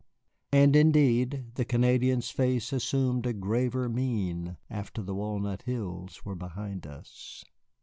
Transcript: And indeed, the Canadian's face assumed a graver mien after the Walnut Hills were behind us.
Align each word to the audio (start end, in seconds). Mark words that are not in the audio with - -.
And 0.51 0.75
indeed, 0.75 1.51
the 1.53 1.63
Canadian's 1.63 2.31
face 2.31 2.73
assumed 2.73 3.27
a 3.27 3.33
graver 3.33 3.87
mien 3.87 4.57
after 4.67 5.03
the 5.03 5.13
Walnut 5.13 5.61
Hills 5.61 6.25
were 6.25 6.33
behind 6.33 6.87
us. 6.87 7.45